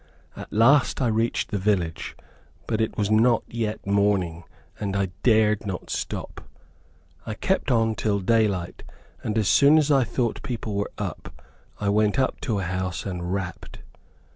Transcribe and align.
At 0.35 0.51
last 0.51 0.99
I 0.99 1.05
reached 1.09 1.51
the 1.51 1.59
village, 1.59 2.17
but 2.65 2.81
it 2.81 2.97
was 2.97 3.11
not 3.11 3.43
yet 3.47 3.85
morning, 3.85 4.45
and 4.79 4.95
I 4.95 5.09
dared 5.21 5.63
not 5.67 5.91
stop. 5.91 6.41
I 7.27 7.35
kept 7.35 7.69
on 7.69 7.93
till 7.93 8.19
daylight, 8.19 8.81
and 9.23 9.37
as 9.37 9.47
soon 9.47 9.77
as 9.77 9.91
I 9.91 10.03
thought 10.03 10.41
people 10.41 10.73
were 10.73 10.91
up, 10.97 11.39
I 11.79 11.89
went 11.89 12.17
up 12.17 12.41
to 12.49 12.57
a 12.57 12.63
house 12.63 13.05
and 13.05 13.31
rapped. 13.31 13.77